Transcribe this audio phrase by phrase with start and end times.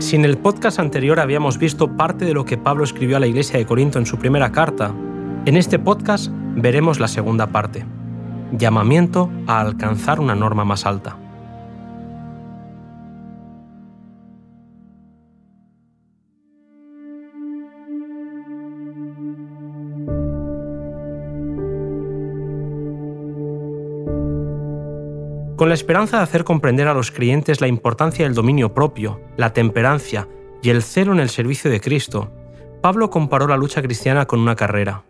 [0.00, 3.26] Si en el podcast anterior habíamos visto parte de lo que Pablo escribió a la
[3.26, 4.94] iglesia de Corinto en su primera carta,
[5.44, 7.84] en este podcast veremos la segunda parte,
[8.52, 11.16] llamamiento a alcanzar una norma más alta.
[25.60, 29.52] Con la esperanza de hacer comprender a los creyentes la importancia del dominio propio, la
[29.52, 30.26] temperancia
[30.62, 32.32] y el celo en el servicio de Cristo,
[32.80, 35.04] Pablo comparó la lucha cristiana con una carrera.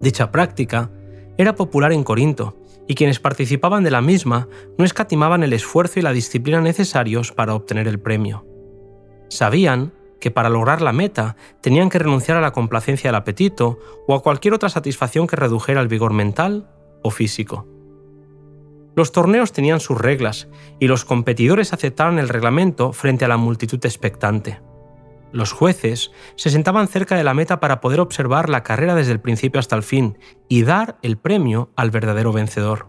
[0.00, 0.90] Dicha práctica
[1.38, 2.56] era popular en Corinto,
[2.88, 7.54] y quienes participaban de la misma no escatimaban el esfuerzo y la disciplina necesarios para
[7.54, 8.44] obtener el premio.
[9.30, 13.78] Sabían que para lograr la meta tenían que renunciar a la complacencia del apetito
[14.08, 16.68] o a cualquier otra satisfacción que redujera el vigor mental
[17.04, 17.68] o físico.
[18.96, 20.48] Los torneos tenían sus reglas
[20.78, 24.60] y los competidores aceptaban el reglamento frente a la multitud expectante.
[25.32, 29.20] Los jueces se sentaban cerca de la meta para poder observar la carrera desde el
[29.20, 30.16] principio hasta el fin
[30.48, 32.86] y dar el premio al verdadero vencedor.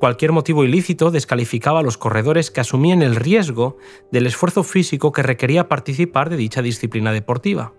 [0.00, 3.76] Cualquier motivo ilícito descalificaba a los corredores que asumían el riesgo
[4.10, 7.74] del esfuerzo físico que requería participar de dicha disciplina deportiva.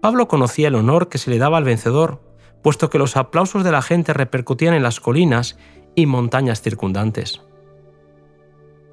[0.00, 2.22] Pablo conocía el honor que se le daba al vencedor,
[2.62, 5.58] puesto que los aplausos de la gente repercutían en las colinas
[5.98, 7.42] y montañas circundantes.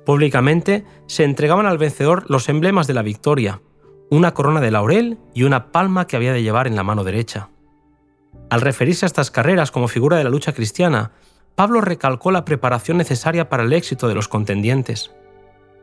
[0.07, 3.61] Públicamente se entregaban al vencedor los emblemas de la victoria,
[4.09, 7.49] una corona de laurel y una palma que había de llevar en la mano derecha.
[8.49, 11.11] Al referirse a estas carreras como figura de la lucha cristiana,
[11.53, 15.11] Pablo recalcó la preparación necesaria para el éxito de los contendientes.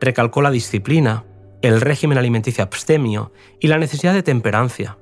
[0.01, 1.23] Recalcó la disciplina,
[1.61, 4.97] el régimen alimenticio abstemio y la necesidad de temperancia.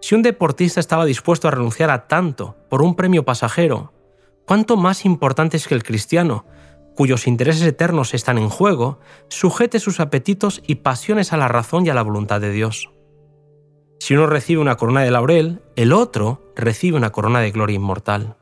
[0.00, 3.92] Si un deportista estaba dispuesto a renunciar a tanto por un premio pasajero,
[4.48, 6.46] ¿cuánto más importante es que el cristiano,
[6.96, 11.90] cuyos intereses eternos están en juego, sujete sus apetitos y pasiones a la razón y
[11.90, 12.90] a la voluntad de Dios?
[14.00, 18.36] Si uno recibe una corona de laurel, el otro recibe una corona de gloria inmortal.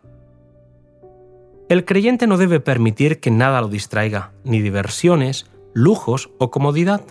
[1.69, 7.03] El creyente no debe permitir que nada lo distraiga, ni diversiones, lujos o comodidad.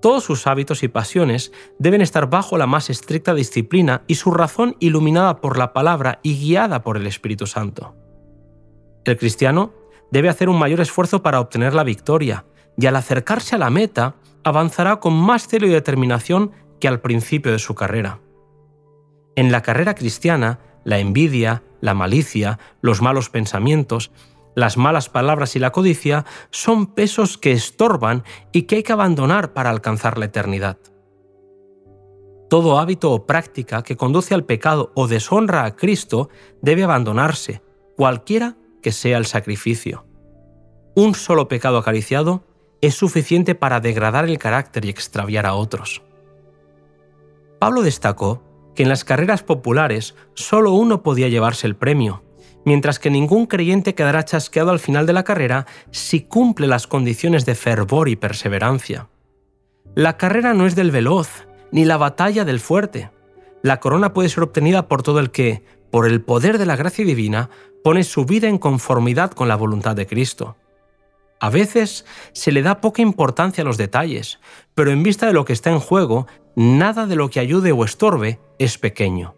[0.00, 4.76] Todos sus hábitos y pasiones deben estar bajo la más estricta disciplina y su razón
[4.78, 7.96] iluminada por la palabra y guiada por el Espíritu Santo.
[9.04, 9.72] El cristiano
[10.12, 12.44] debe hacer un mayor esfuerzo para obtener la victoria
[12.76, 14.14] y al acercarse a la meta
[14.44, 18.20] avanzará con más celo y determinación que al principio de su carrera.
[19.34, 24.12] En la carrera cristiana, la envidia, la malicia, los malos pensamientos
[24.58, 29.52] las malas palabras y la codicia son pesos que estorban y que hay que abandonar
[29.52, 30.78] para alcanzar la eternidad.
[32.50, 36.28] Todo hábito o práctica que conduce al pecado o deshonra a Cristo
[36.60, 37.62] debe abandonarse,
[37.96, 40.06] cualquiera que sea el sacrificio.
[40.96, 42.42] Un solo pecado acariciado
[42.80, 46.02] es suficiente para degradar el carácter y extraviar a otros.
[47.60, 48.42] Pablo destacó
[48.74, 52.24] que en las carreras populares solo uno podía llevarse el premio,
[52.68, 57.46] mientras que ningún creyente quedará chasqueado al final de la carrera si cumple las condiciones
[57.46, 59.08] de fervor y perseverancia.
[59.94, 63.10] La carrera no es del veloz, ni la batalla del fuerte.
[63.62, 67.04] La corona puede ser obtenida por todo el que, por el poder de la gracia
[67.04, 67.48] divina,
[67.82, 70.56] pone su vida en conformidad con la voluntad de Cristo.
[71.40, 74.40] A veces se le da poca importancia a los detalles,
[74.74, 77.84] pero en vista de lo que está en juego, nada de lo que ayude o
[77.84, 79.37] estorbe es pequeño.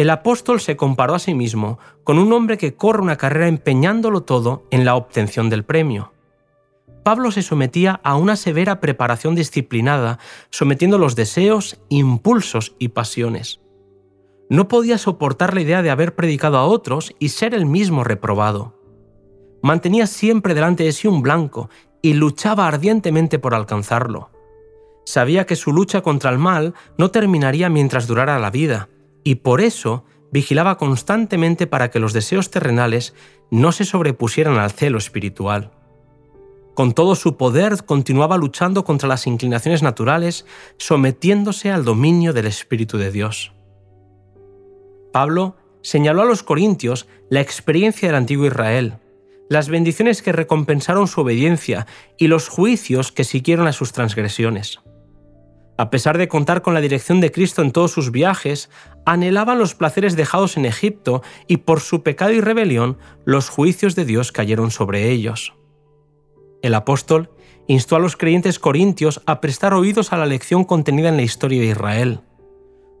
[0.00, 4.22] El apóstol se comparó a sí mismo con un hombre que corre una carrera empeñándolo
[4.22, 6.14] todo en la obtención del premio.
[7.02, 10.18] Pablo se sometía a una severa preparación disciplinada,
[10.48, 13.60] sometiendo los deseos, impulsos y pasiones.
[14.48, 18.80] No podía soportar la idea de haber predicado a otros y ser el mismo reprobado.
[19.62, 21.68] Mantenía siempre delante de sí un blanco
[22.00, 24.30] y luchaba ardientemente por alcanzarlo.
[25.04, 28.88] Sabía que su lucha contra el mal no terminaría mientras durara la vida,
[29.24, 33.14] y por eso vigilaba constantemente para que los deseos terrenales
[33.50, 35.72] no se sobrepusieran al celo espiritual.
[36.74, 40.46] Con todo su poder continuaba luchando contra las inclinaciones naturales,
[40.78, 43.52] sometiéndose al dominio del Espíritu de Dios.
[45.12, 48.98] Pablo señaló a los corintios la experiencia del antiguo Israel,
[49.48, 54.78] las bendiciones que recompensaron su obediencia y los juicios que siguieron a sus transgresiones.
[55.80, 58.68] A pesar de contar con la dirección de Cristo en todos sus viajes,
[59.06, 64.04] anhelaban los placeres dejados en Egipto y por su pecado y rebelión los juicios de
[64.04, 65.54] Dios cayeron sobre ellos.
[66.60, 67.30] El apóstol
[67.66, 71.62] instó a los creyentes corintios a prestar oídos a la lección contenida en la historia
[71.62, 72.20] de Israel.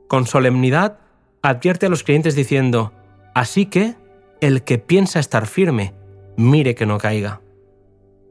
[0.08, 1.00] Con solemnidad
[1.42, 2.94] advierte a los creyentes diciendo,
[3.34, 3.94] Así que,
[4.40, 5.92] el que piensa estar firme,
[6.38, 7.42] mire que no caiga.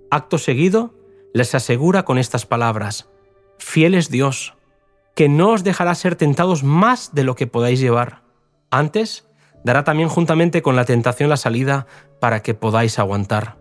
[0.09, 0.95] Acto seguido,
[1.35, 3.11] les asegura con estas palabras,
[3.59, 4.55] Fiel es Dios,
[5.15, 8.23] que no os dejará ser tentados más de lo que podáis llevar.
[8.71, 9.27] Antes,
[9.63, 11.85] dará también juntamente con la tentación la salida
[12.19, 13.57] para que podáis aguantar.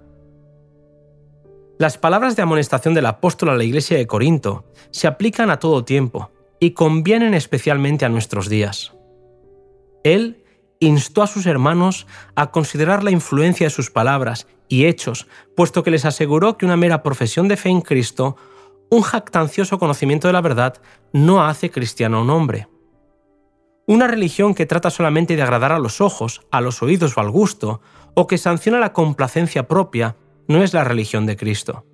[1.78, 5.84] Las palabras de amonestación del apóstol a la iglesia de Corinto se aplican a todo
[5.84, 8.94] tiempo y convienen especialmente a nuestros días.
[10.02, 10.42] Él
[10.80, 15.90] instó a sus hermanos a considerar la influencia de sus palabras y hechos, puesto que
[15.90, 18.36] les aseguró que una mera profesión de fe en Cristo,
[18.90, 20.81] un jactancioso conocimiento de la verdad,
[21.12, 22.69] no hace cristiano un hombre.
[23.87, 27.31] Una religión que trata solamente de agradar a los ojos, a los oídos o al
[27.31, 27.81] gusto,
[28.14, 31.87] o que sanciona la complacencia propia, no es la religión de Cristo.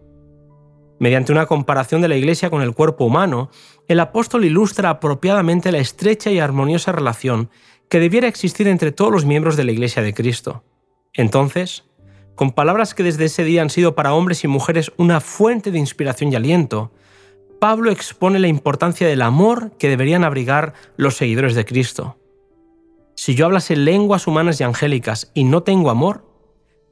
[0.99, 3.51] Mediante una comparación de la Iglesia con el cuerpo humano,
[3.89, 7.51] el apóstol ilustra apropiadamente la estrecha y armoniosa relación
[7.89, 10.65] que debiera existir entre todos los miembros de la Iglesia de Cristo.
[11.13, 11.85] Entonces,
[12.35, 15.79] con palabras que desde ese día han sido para hombres y mujeres una fuente de
[15.79, 16.93] inspiración y aliento,
[17.61, 22.19] Pablo expone la importancia del amor que deberían abrigar los seguidores de Cristo.
[23.17, 26.27] Si yo hablase lenguas humanas y angélicas y no tengo amor,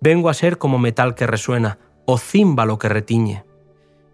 [0.00, 3.44] vengo a ser como metal que resuena o címbalo que retiñe.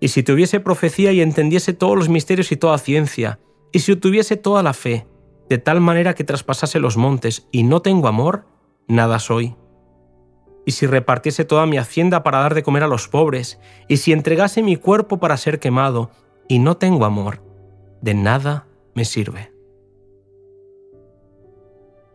[0.00, 3.38] Y si tuviese profecía y entendiese todos los misterios y toda ciencia,
[3.72, 5.06] y si tuviese toda la fe,
[5.48, 8.46] de tal manera que traspasase los montes y no tengo amor,
[8.86, 9.54] nada soy.
[10.69, 14.12] Y si repartiese toda mi hacienda para dar de comer a los pobres, y si
[14.12, 16.11] entregase mi cuerpo para ser quemado,
[16.47, 17.41] y no tengo amor,
[18.03, 19.50] de nada me sirve.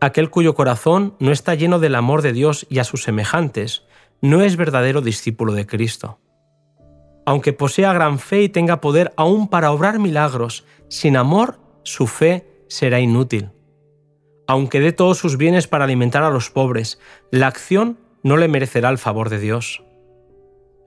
[0.00, 3.82] Aquel cuyo corazón no está lleno del amor de Dios y a sus semejantes,
[4.20, 6.20] no es verdadero discípulo de Cristo.
[7.26, 12.46] Aunque posea gran fe y tenga poder aún para obrar milagros, sin amor su fe
[12.68, 13.50] será inútil.
[14.46, 17.00] Aunque dé todos sus bienes para alimentar a los pobres,
[17.32, 19.84] la acción no le merecerá el favor de Dios.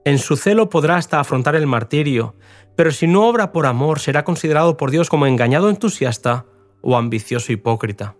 [0.04, 2.34] En su celo podrá hasta afrontar el martirio,
[2.76, 6.44] pero si no obra por amor será considerado por Dios como engañado entusiasta
[6.82, 8.16] o ambicioso hipócrita.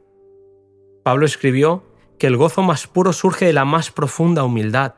[1.04, 1.84] Pablo escribió
[2.18, 4.94] que el gozo más puro surge de la más profunda humildad.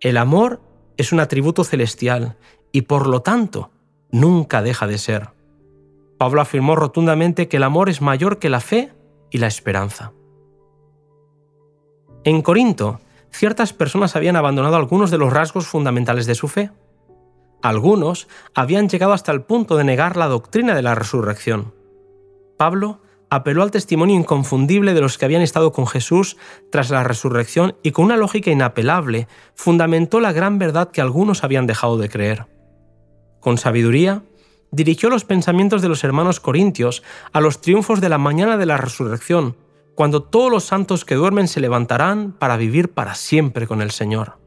[0.00, 0.60] El amor
[0.96, 2.36] es un atributo celestial
[2.72, 3.70] y por lo tanto
[4.10, 5.30] nunca deja de ser.
[6.18, 8.92] Pablo afirmó rotundamente que el amor es mayor que la fe
[9.30, 10.12] y la esperanza.
[12.22, 13.00] En Corinto,
[13.34, 16.70] ciertas personas habían abandonado algunos de los rasgos fundamentales de su fe.
[17.62, 21.74] Algunos habían llegado hasta el punto de negar la doctrina de la resurrección.
[22.56, 23.00] Pablo
[23.30, 26.36] apeló al testimonio inconfundible de los que habían estado con Jesús
[26.70, 31.66] tras la resurrección y con una lógica inapelable fundamentó la gran verdad que algunos habían
[31.66, 32.46] dejado de creer.
[33.40, 34.22] Con sabiduría,
[34.70, 37.02] dirigió los pensamientos de los hermanos corintios
[37.32, 39.56] a los triunfos de la mañana de la resurrección,
[39.94, 44.38] cuando todos los santos que duermen se levantarán para vivir para siempre con el Señor.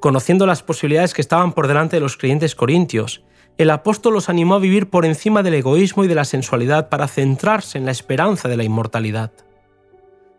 [0.00, 3.24] Conociendo las posibilidades que estaban por delante de los creyentes corintios,
[3.58, 7.08] el apóstol los animó a vivir por encima del egoísmo y de la sensualidad para
[7.08, 9.32] centrarse en la esperanza de la inmortalidad.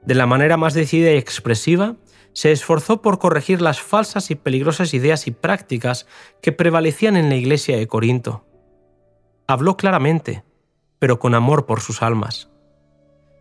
[0.04, 1.96] De la manera más decidida y expresiva,
[2.34, 6.06] se esforzó por corregir las falsas y peligrosas ideas y prácticas
[6.42, 8.46] que prevalecían en la iglesia de Corinto.
[9.48, 10.44] Habló claramente,
[11.00, 12.52] pero con amor por sus almas.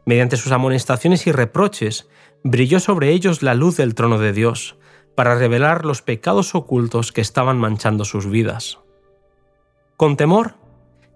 [0.07, 2.09] Mediante sus amonestaciones y reproches,
[2.45, 4.79] brilló sobre ellos la luz del trono de Dios,
[5.17, 8.79] para revelar los pecados ocultos que estaban manchando sus vidas.
[9.97, 10.55] Con temor,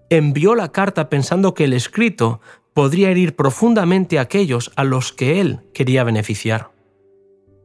[0.09, 2.41] envió la carta pensando que el escrito
[2.73, 6.71] podría herir profundamente a aquellos a los que él quería beneficiar.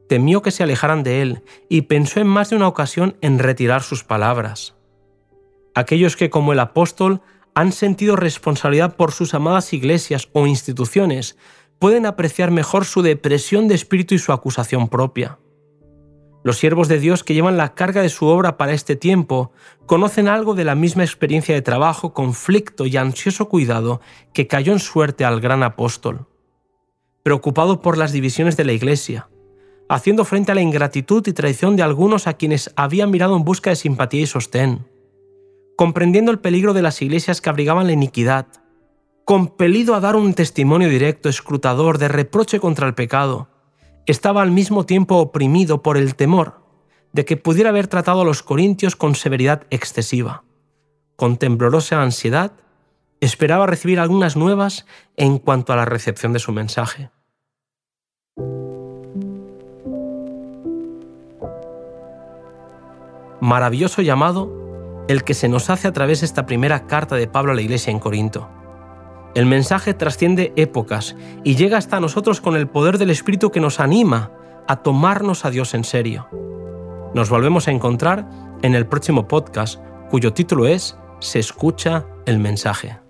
[0.09, 3.83] Temió que se alejaran de él y pensó en más de una ocasión en retirar
[3.83, 4.77] sus palabras.
[5.75, 7.21] Aquellos que, como el apóstol,
[7.57, 11.39] han sentido responsabilidad por sus amadas iglesias o instituciones,
[11.79, 15.39] pueden apreciar mejor su depresión de espíritu y su acusación propia.
[16.45, 19.53] Los siervos de Dios que llevan la carga de su obra para este tiempo
[19.87, 24.03] conocen algo de la misma experiencia de trabajo, conflicto y ansioso cuidado
[24.35, 26.27] que cayó en suerte al gran apóstol.
[27.23, 29.31] Preocupado por las divisiones de la Iglesia,
[29.89, 33.71] haciendo frente a la ingratitud y traición de algunos a quienes había mirado en busca
[33.71, 34.85] de simpatía y sostén,
[35.77, 38.47] comprendiendo el peligro de las iglesias que abrigaban la iniquidad,
[39.25, 43.49] compelido a dar un testimonio directo, escrutador, de reproche contra el pecado,
[44.07, 46.65] estaba al mismo tiempo oprimido por el temor
[47.13, 50.45] de que pudiera haber tratado a los corintios con severidad excesiva.
[51.17, 52.53] Con temblorosa ansiedad,
[53.21, 57.11] esperaba recibir algunas nuevas en cuanto a la recepción de su mensaje.
[63.41, 64.66] Maravilloso llamado
[65.09, 67.63] el que se nos hace a través de esta primera carta de Pablo a la
[67.63, 68.49] iglesia en Corinto.
[69.35, 73.81] El mensaje trasciende épocas y llega hasta nosotros con el poder del Espíritu que nos
[73.81, 74.33] anima
[74.67, 76.29] a tomarnos a Dios en serio.
[77.15, 78.29] Nos volvemos a encontrar
[78.63, 79.79] en el próximo podcast
[80.11, 83.06] cuyo título es Se escucha el mensaje.